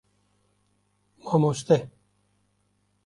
[1.25, 1.77] Mamoste